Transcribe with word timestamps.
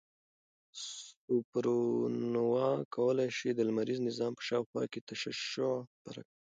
سوپرنووا 0.89 2.69
کولای 2.95 3.29
شي 3.37 3.49
د 3.53 3.59
لمریز 3.67 3.99
نظام 4.07 4.31
په 4.35 4.43
شاوخوا 4.47 4.83
کې 4.91 4.99
تشعشع 5.07 5.71
خپره 5.93 6.21
کړي. 6.27 6.35